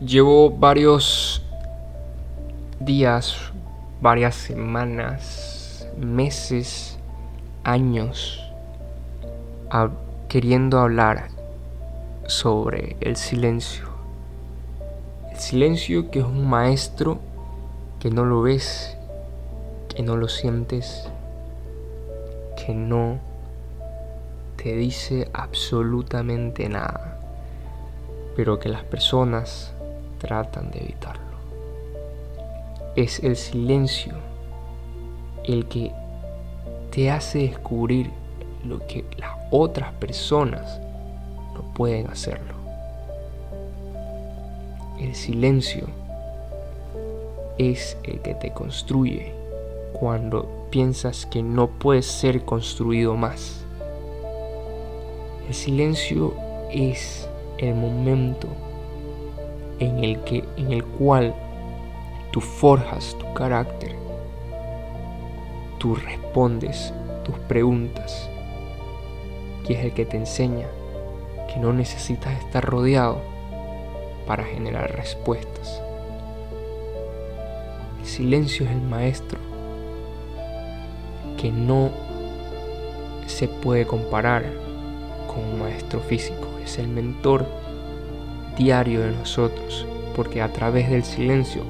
[0.00, 1.42] Llevo varios
[2.80, 3.34] días,
[4.02, 6.98] varias semanas, meses,
[7.64, 8.42] años
[10.28, 11.28] queriendo hablar
[12.26, 13.88] sobre el silencio.
[15.30, 17.18] El silencio que es un maestro
[17.98, 18.98] que no lo ves,
[19.88, 21.08] que no lo sientes,
[22.54, 23.18] que no
[24.62, 27.18] te dice absolutamente nada,
[28.36, 29.72] pero que las personas
[30.18, 31.36] tratan de evitarlo.
[32.96, 34.14] Es el silencio
[35.44, 35.92] el que
[36.90, 38.10] te hace descubrir
[38.64, 40.80] lo que las otras personas
[41.54, 42.54] no pueden hacerlo.
[44.98, 45.86] El silencio
[47.58, 49.32] es el que te construye
[49.92, 53.64] cuando piensas que no puedes ser construido más.
[55.48, 56.34] El silencio
[56.72, 58.48] es el momento
[59.78, 61.34] en el que en el cual
[62.30, 63.94] tú forjas tu carácter.
[65.78, 66.92] Tú respondes
[67.24, 68.28] tus preguntas,
[69.66, 70.66] que es el que te enseña
[71.52, 73.20] que no necesitas estar rodeado
[74.26, 75.80] para generar respuestas.
[78.00, 79.38] El silencio es el maestro
[81.36, 81.90] que no
[83.26, 84.44] se puede comparar
[85.26, 87.46] con un maestro físico, es el mentor
[88.56, 91.62] diario de nosotros, porque a través del silencio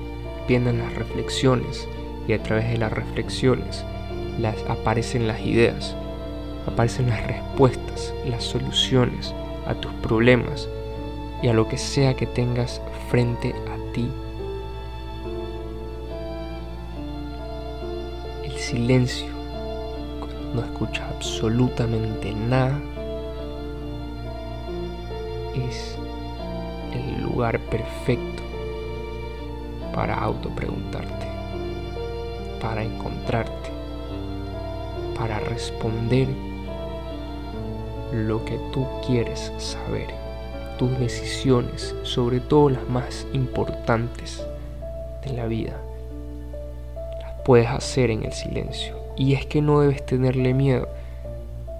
[0.47, 1.87] vienen las reflexiones
[2.29, 3.85] y a través de las reflexiones
[4.39, 5.97] las aparecen las ideas,
[6.67, 9.35] aparecen las respuestas, las soluciones
[9.67, 10.69] a tus problemas
[11.43, 14.09] y a lo que sea que tengas frente a ti.
[18.45, 19.29] El silencio,
[20.21, 22.79] cuando no escuchas absolutamente nada,
[25.55, 25.97] es
[26.93, 28.43] el lugar perfecto
[29.95, 31.27] para autopreguntarte,
[32.61, 33.71] para encontrarte,
[35.17, 36.29] para responder
[38.13, 40.09] lo que tú quieres saber,
[40.79, 44.45] tus decisiones, sobre todo las más importantes
[45.25, 45.77] de la vida,
[47.21, 48.97] las puedes hacer en el silencio.
[49.17, 50.89] Y es que no debes tenerle miedo.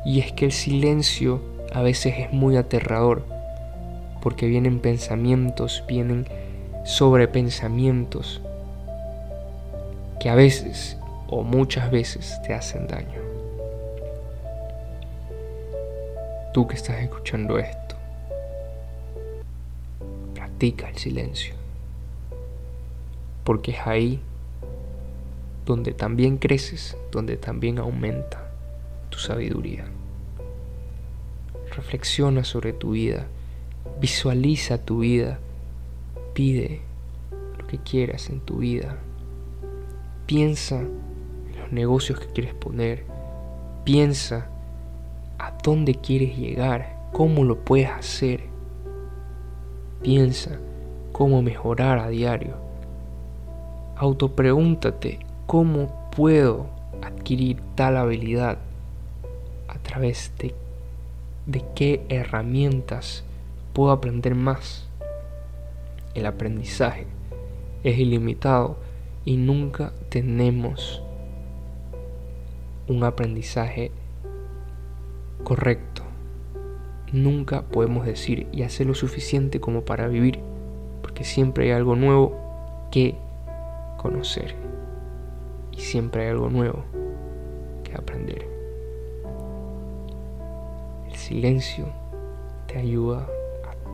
[0.05, 1.41] Y es que el silencio
[1.73, 3.25] a veces es muy aterrador,
[4.27, 6.27] porque vienen pensamientos, vienen
[6.85, 8.41] sobrepensamientos
[10.19, 10.97] que a veces
[11.29, 13.21] o muchas veces te hacen daño.
[16.53, 17.95] tú que estás escuchando esto,
[20.35, 21.55] practica el silencio.
[23.45, 24.21] Porque es ahí
[25.65, 28.51] donde también creces, donde también aumenta
[29.09, 29.85] tu sabiduría.
[31.77, 33.29] Reflexiona sobre tu vida,
[34.01, 35.39] visualiza tu vida,
[36.35, 36.81] pide
[37.59, 38.99] lo que quieras en tu vida,
[40.27, 43.05] piensa en los negocios que quieres poner,
[43.85, 44.49] piensa
[45.39, 48.41] a dónde quieres llegar, cómo lo puedes hacer.
[50.03, 50.59] Piensa
[51.13, 52.55] cómo mejorar a diario.
[53.97, 56.67] Autopregúntate cómo puedo
[57.03, 58.59] adquirir tal habilidad
[59.69, 60.55] a través de,
[61.47, 63.25] de qué herramientas
[63.77, 64.89] puedo aprender más.
[66.15, 67.07] El aprendizaje
[67.85, 68.79] es ilimitado
[69.27, 71.03] y nunca tenemos
[72.89, 73.91] un aprendizaje
[75.45, 76.05] correcto.
[77.13, 80.41] Nunca podemos decir y hacer lo suficiente como para vivir,
[81.03, 82.35] porque siempre hay algo nuevo
[82.91, 83.15] que
[83.99, 84.55] conocer
[85.71, 86.83] y siempre hay algo nuevo
[87.85, 88.49] que aprender.
[91.11, 91.89] El silencio
[92.69, 93.29] te ayuda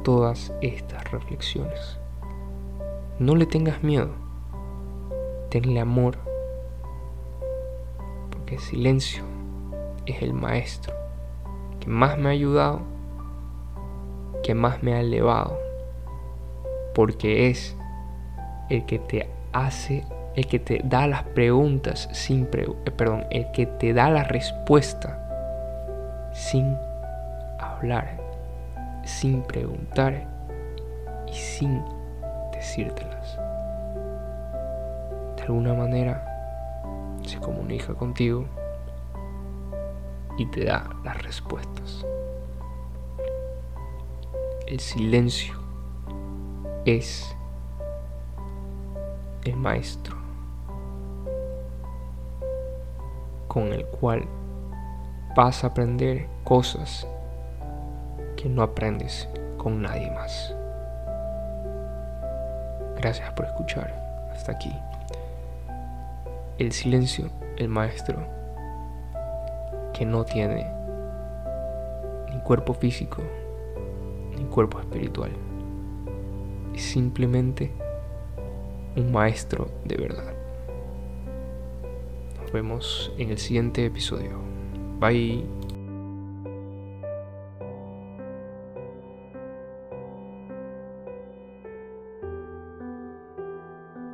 [0.02, 1.98] todas estas reflexiones.
[3.18, 4.10] No le tengas miedo,
[5.50, 6.18] tenle amor,
[8.30, 9.22] porque el silencio
[10.06, 11.02] es el maestro
[11.82, 12.80] que más me ha ayudado,
[14.44, 15.58] que más me ha elevado,
[16.94, 17.76] porque es
[18.70, 20.04] el que te hace,
[20.36, 25.18] el que te da las preguntas sin, eh, perdón, el que te da la respuesta
[26.32, 26.76] sin
[27.58, 28.21] hablar,
[29.04, 30.26] sin preguntar
[31.26, 31.82] y sin
[32.52, 33.36] decírtelas.
[35.36, 36.24] De alguna manera
[37.24, 38.44] se comunica contigo
[40.38, 42.06] y te da las respuestas.
[44.66, 45.54] El silencio
[46.84, 47.36] es
[49.44, 50.16] el maestro
[53.48, 54.26] con el cual
[55.36, 57.06] vas a aprender cosas
[58.42, 60.52] que no aprendes con nadie más.
[62.96, 64.72] Gracias por escuchar hasta aquí.
[66.58, 68.26] El silencio, el maestro,
[69.94, 70.66] que no tiene
[72.32, 73.22] ni cuerpo físico
[74.36, 75.30] ni cuerpo espiritual.
[76.74, 77.70] Es simplemente
[78.96, 80.32] un maestro de verdad.
[82.40, 84.40] Nos vemos en el siguiente episodio.
[84.98, 85.44] Bye.